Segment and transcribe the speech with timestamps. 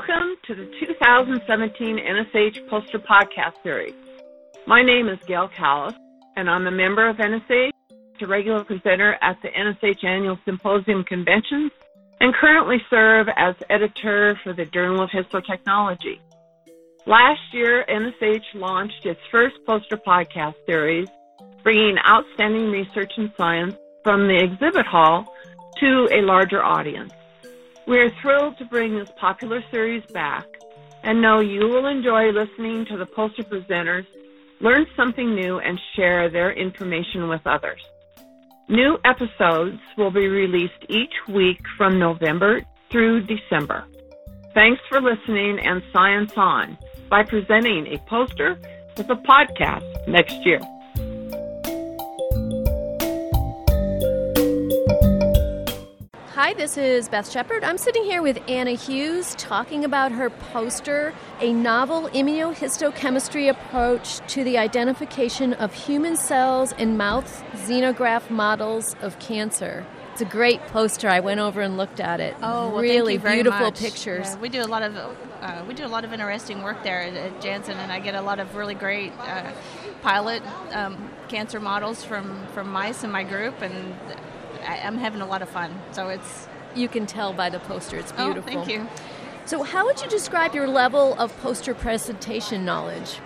[0.00, 3.92] Welcome to the 2017 NSH Poster Podcast Series.
[4.66, 5.94] My name is Gayle Callis,
[6.36, 7.70] and I'm a member of NSH,
[8.22, 11.70] a regular presenter at the NSH Annual Symposium Conventions,
[12.18, 16.18] and currently serve as editor for the Journal of Histotechnology.
[17.04, 21.08] Last year, NSH launched its first poster podcast series,
[21.62, 25.26] bringing outstanding research and science from the exhibit hall
[25.78, 27.12] to a larger audience.
[27.90, 30.46] We are thrilled to bring this popular series back
[31.02, 34.06] and know you will enjoy listening to the poster presenters,
[34.60, 37.80] learn something new, and share their information with others.
[38.68, 43.84] New episodes will be released each week from November through December.
[44.54, 46.78] Thanks for listening and Science On
[47.08, 48.56] by presenting a poster
[48.96, 50.60] with a podcast next year.
[56.42, 57.62] Hi, this is Beth Shepard.
[57.64, 64.42] I'm sitting here with Anna Hughes talking about her poster, A Novel Immunohistochemistry Approach to
[64.42, 69.84] the Identification of Human Cells in Mouse Xenograft Models of Cancer.
[70.12, 71.10] It's a great poster.
[71.10, 72.34] I went over and looked at it.
[72.42, 73.78] Oh, well, really beautiful much.
[73.78, 74.28] pictures.
[74.28, 77.02] Yeah, we do a lot of uh, we do a lot of interesting work there
[77.02, 79.52] at, at, Janssen, and I get a lot of really great uh,
[80.00, 83.94] pilot um, cancer models from from mice in my group, and
[84.70, 85.74] I, am having a lot of fun.
[85.92, 87.96] So it's you can tell by the poster.
[87.96, 88.42] It's beautiful.
[88.42, 88.86] Oh, thank you.
[89.46, 93.18] So, how would you describe your level of poster presentation knowledge?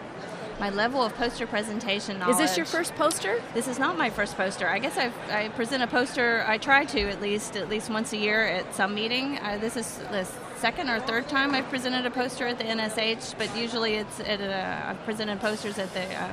[0.59, 2.35] My level of poster presentation knowledge.
[2.35, 3.43] Is this your first poster?
[3.53, 4.69] This is not my first poster.
[4.69, 6.45] I guess I've, i present a poster.
[6.47, 9.39] I try to at least at least once a year at some meeting.
[9.39, 13.37] Uh, this is the second or third time I've presented a poster at the NSH,
[13.37, 16.31] but usually it's at a, I've presented posters at the uh,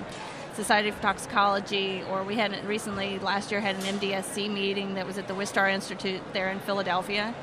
[0.54, 5.18] Society for Toxicology, or we had recently last year had an MDSC meeting that was
[5.18, 7.34] at the Wistar Institute there in Philadelphia.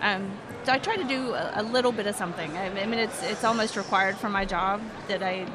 [0.00, 0.30] Um,
[0.64, 2.56] so I try to do a, a, little bit of something.
[2.56, 5.46] I mean, it's it's almost required for my job that I,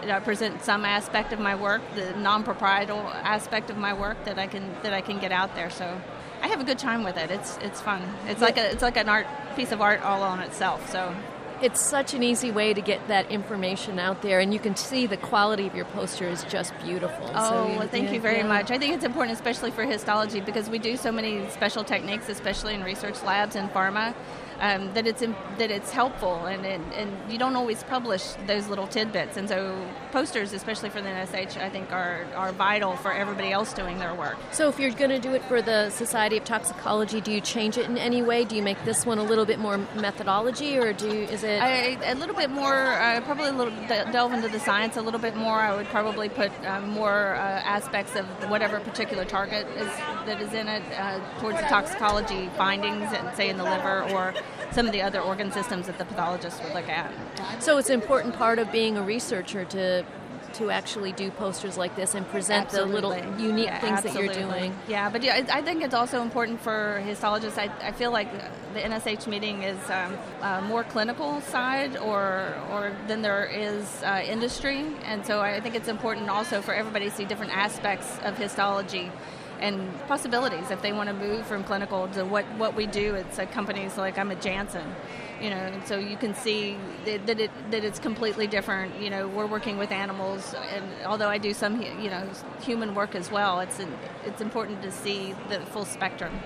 [0.00, 4.38] that I present some aspect of my work, the non-proprietal aspect of my work that
[4.38, 5.70] I can that I can get out there.
[5.70, 6.00] So
[6.42, 7.30] I have a good time with it.
[7.30, 8.02] It's it's fun.
[8.26, 9.26] It's like a it's like an art
[9.56, 10.90] piece of art all on itself.
[10.90, 11.14] So
[11.62, 15.06] it's such an easy way to get that information out there, and you can see
[15.06, 17.30] the quality of your poster is just beautiful.
[17.34, 18.46] Oh, so, well, thank yeah, you very yeah.
[18.48, 18.70] much.
[18.70, 22.74] I think it's important, especially for histology, because we do so many special techniques, especially
[22.74, 24.14] in research labs and pharma
[24.60, 28.86] um, that it's that it's helpful and, and, and you don't always publish those little
[28.86, 33.52] tidbits and so posters especially for the NSH I think are, are vital for everybody
[33.52, 36.44] else doing their work so if you're going to do it for the Society of
[36.44, 39.44] Toxicology do you change it in any way do you make this one a little
[39.44, 43.48] bit more methodology or do you, is it I, a little bit more uh, probably
[43.48, 43.74] a little
[44.12, 47.38] delve into the science a little bit more I would probably put um, more uh,
[47.38, 49.88] aspects of whatever particular target is
[50.26, 54.34] that is in it uh, towards the toxicology findings and say in the liver or
[54.72, 57.10] some of the other organ systems that the pathologist would look at.
[57.62, 60.04] So it's an important part of being a researcher to
[60.58, 63.00] to actually do posters like this and present absolutely.
[63.00, 64.28] the little unique yeah, things absolutely.
[64.28, 64.76] that you're doing.
[64.88, 67.58] Yeah, but yeah, I think it's also important for histologists.
[67.58, 68.30] I, I feel like
[68.74, 74.22] the NSH meeting is um, uh, more clinical side, or or than there is uh,
[74.24, 78.36] industry, and so I think it's important also for everybody to see different aspects of
[78.36, 79.10] histology
[79.60, 83.14] and possibilities if they want to move from clinical to what, what we do.
[83.14, 84.94] It's at companies like I'm at Janssen,
[85.40, 89.00] you know, and so you can see that, it that it's completely different.
[89.00, 92.28] You know, we're working with animals, and although I do some you know
[92.60, 93.80] human work as well, it's
[94.24, 96.40] it's important to see the full spectrum.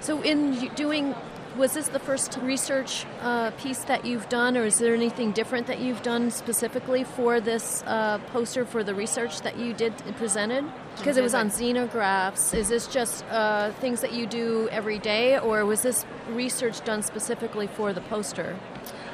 [0.00, 1.14] So in doing
[1.56, 5.66] was this the first research uh, piece that you've done, or is there anything different
[5.66, 10.64] that you've done specifically for this uh, poster for the research that you did presented?
[10.96, 12.54] Because it was on xenografts.
[12.54, 17.02] Is this just uh, things that you do every day, or was this research done
[17.02, 18.56] specifically for the poster?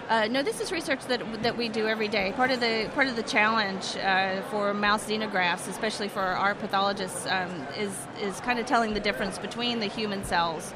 [0.08, 2.32] Uh, no, this is research that that we do every day.
[2.32, 7.26] Part of the part of the challenge uh, for mouse xenografts, especially for our pathologists,
[7.26, 10.72] um, is is kind of telling the difference between the human cells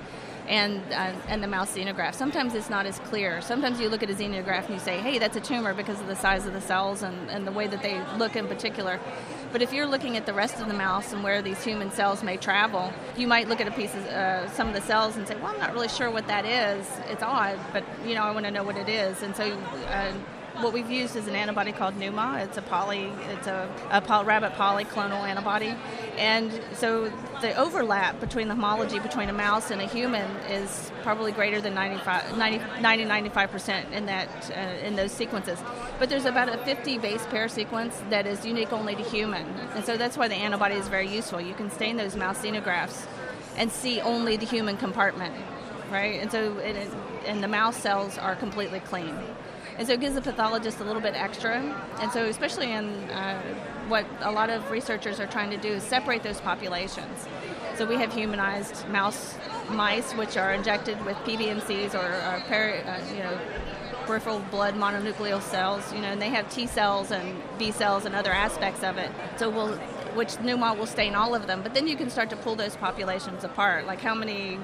[0.49, 2.15] and uh, and the mouse xenograft.
[2.15, 3.41] Sometimes it's not as clear.
[3.41, 6.07] Sometimes you look at a xenograft and you say, hey, that's a tumor because of
[6.07, 8.99] the size of the cells and, and the way that they look in particular.
[9.53, 12.23] But if you're looking at the rest of the mouse and where these human cells
[12.23, 15.29] may travel, you might look at a piece of uh, some of the cells and
[15.29, 16.87] say, well, I'm not really sure what that is.
[17.09, 19.23] It's odd, but you know, I want to know what it is.
[19.23, 19.45] And so
[19.89, 20.13] uh,
[20.61, 22.45] what we've used is an antibody called NuMA.
[22.45, 25.75] It's a poly, it's a, a poly, rabbit polyclonal antibody,
[26.19, 27.11] and so
[27.41, 31.75] the overlap between the homology between a mouse and a human is probably greater than
[31.75, 35.59] 95, 90, 90 95 percent in that uh, in those sequences.
[35.99, 39.85] But there's about a 50 base pair sequence that is unique only to human, and
[39.85, 41.41] so that's why the antibody is very useful.
[41.41, 43.07] You can stain those mouse xenografts
[43.57, 45.35] and see only the human compartment,
[45.91, 46.21] right?
[46.21, 46.77] And so it,
[47.27, 49.17] and the mouse cells are completely clean.
[49.79, 51.57] And so it gives the pathologist a little bit extra.
[52.01, 53.41] And so, especially in uh,
[53.89, 57.27] what a lot of researchers are trying to do, is separate those populations.
[57.77, 59.37] So we have humanized mouse
[59.71, 63.39] mice, which are injected with PBMCs or, or peri, uh, you know,
[64.05, 68.15] peripheral blood mononuclear cells, you know, and they have T cells and B cells and
[68.15, 69.11] other aspects of it.
[69.37, 69.79] So we'll
[70.15, 72.77] which NuMA will stain all of them, but then you can start to pull those
[72.77, 73.87] populations apart.
[73.87, 74.59] Like how many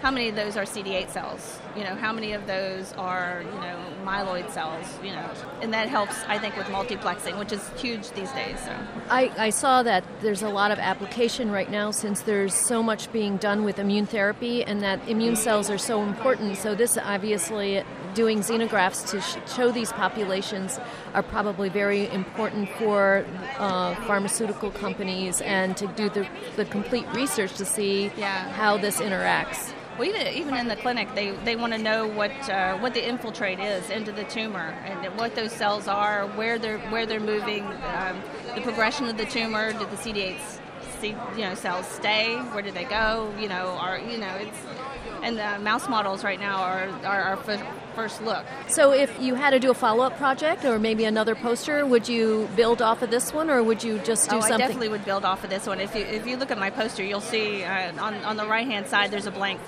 [0.00, 1.58] how many of those are CD8 cells?
[1.76, 5.30] You know, how many of those are, you know, myeloid cells, you know?
[5.60, 8.58] And that helps, I think, with multiplexing, which is huge these days.
[8.64, 8.74] So
[9.10, 13.12] I, I saw that there's a lot of application right now since there's so much
[13.12, 16.56] being done with immune therapy and that immune cells are so important.
[16.56, 20.80] So this obviously doing xenografts to sh- show these populations
[21.14, 23.24] are probably very important for
[23.58, 26.26] uh, pharmaceutical companies and to do the,
[26.56, 28.50] the complete research to see Yeah.
[28.52, 29.72] how this interacts.
[29.98, 33.06] Well, even, even in the clinic, they, they want to know what uh, what the
[33.06, 37.64] infiltrate is into the tumor and what those cells are, where they're where they're moving,
[37.64, 38.20] um,
[38.54, 39.72] the progression of the tumor.
[39.72, 40.60] Did the CD8s,
[41.00, 42.36] C, you know, cells stay?
[42.36, 43.32] Where did they go?
[43.38, 44.58] You know, are you know it's
[45.22, 48.44] and the mouse models right now are are our f- first look.
[48.68, 52.48] So if you had to do a follow-up project or maybe another poster, would you
[52.56, 55.24] build off of this one or would you just do oh, I definitely would build
[55.24, 55.80] off of this one.
[55.80, 58.66] If you if you look at my poster, you'll see uh, on on the right
[58.66, 59.60] hand side there's a blank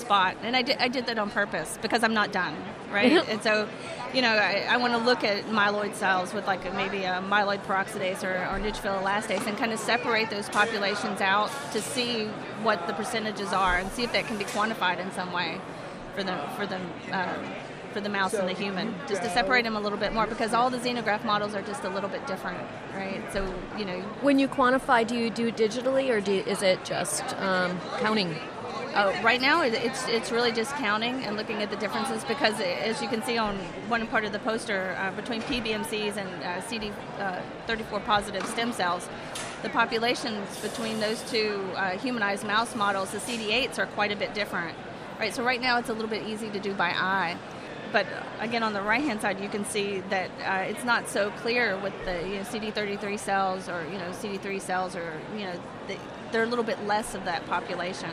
[0.00, 2.54] spot, and I did I did that on purpose because I'm not done,
[2.92, 3.12] right?
[3.28, 3.68] and so,
[4.14, 7.22] you know, I, I want to look at myeloid cells with like a, maybe a
[7.28, 12.26] myeloid peroxidase or, or neutrophil elastase, and kind of separate those populations out to see
[12.62, 15.60] what the percentages are, and see if that can be quantified in some way
[16.14, 16.80] for the for the.
[17.12, 17.44] Um,
[17.92, 20.54] for the mouse and the human, just to separate them a little bit more, because
[20.54, 22.58] all the xenograft models are just a little bit different,
[22.94, 23.20] right?
[23.32, 27.24] So, you know, When you quantify, do you do digitally or do, is it just
[27.38, 28.34] um, counting?
[28.94, 33.00] Uh, right now, it's it's really just counting and looking at the differences because, as
[33.00, 33.56] you can see on
[33.88, 39.08] one part of the poster, uh, between PBMCs and uh, CD34 positive stem cells,
[39.62, 44.34] the populations between those two uh, humanized mouse models, the CD8s, are quite a bit
[44.34, 44.76] different.
[45.20, 45.32] Right.
[45.32, 47.36] So right now, it's a little bit easy to do by eye.
[47.92, 48.06] But
[48.40, 51.92] again, on the right-hand side, you can see that uh, it's not so clear with
[52.04, 55.96] the you know, CD33 cells or you know CD3 cells or you know the,
[56.32, 58.10] they're a little bit less of that population.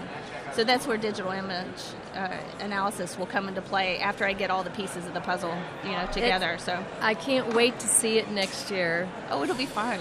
[0.58, 1.84] So that's where digital image
[2.16, 5.56] uh, analysis will come into play after I get all the pieces of the puzzle
[5.84, 6.58] you know together.
[6.58, 9.08] so I can't wait to see it next year.
[9.30, 10.00] oh, it'll be fun.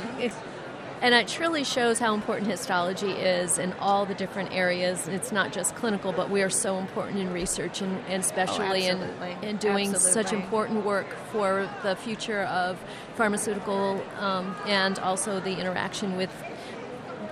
[1.02, 5.08] And it truly shows how important histology is in all the different areas.
[5.08, 9.02] It's not just clinical, but we are so important in research and, and especially in,
[9.42, 12.82] in doing such important work for the future of
[13.14, 16.30] pharmaceutical um, and also the interaction with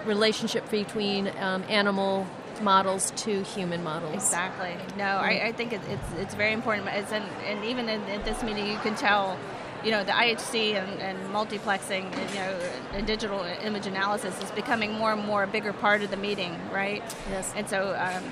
[0.05, 2.27] relationship between um, animal
[2.61, 4.15] models to human models.
[4.15, 4.77] Exactly.
[4.97, 6.89] No, I, I think it, it's it's very important.
[6.89, 9.39] It's and, and even in, at this meeting, you can tell,
[9.85, 12.61] you know, the IHC and, and multiplexing, and, you know,
[12.93, 16.59] and digital image analysis is becoming more and more a bigger part of the meeting,
[16.73, 17.03] right?
[17.31, 17.53] Yes.
[17.56, 17.95] And so.
[17.99, 18.25] Um,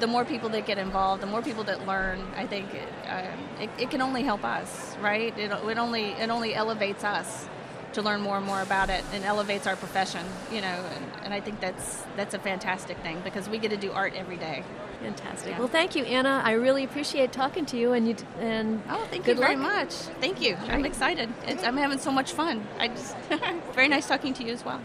[0.00, 2.68] the more people that get involved, the more people that learn, I think
[3.06, 5.32] um, it, it can only help us, right?
[5.38, 7.46] It, it only it only elevates us
[7.94, 10.66] to learn more and more about it, and elevates our profession, you know.
[10.94, 14.12] And, and I think that's that's a fantastic thing because we get to do art
[14.16, 14.62] every day.
[15.02, 15.50] Fantastic.
[15.52, 15.58] Yeah.
[15.58, 16.40] Well, thank you, Anna.
[16.44, 19.74] I really appreciate talking to you, and you and Oh, thank good you very luck.
[19.74, 19.92] much.
[20.20, 20.56] Thank you.
[20.68, 21.28] I'm excited.
[21.46, 22.66] It's, I'm having so much fun.
[22.78, 23.16] I just
[23.74, 24.80] very nice talking to you as well.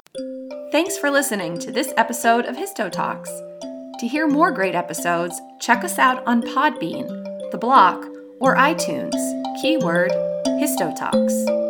[0.72, 3.30] Thanks for listening to this episode of Histo Talks.
[4.00, 7.08] To hear more great episodes, check us out on Podbean,
[7.52, 8.06] The Block,
[8.40, 9.16] or iTunes.
[9.62, 10.12] Keyword
[10.62, 11.69] Histo Talks.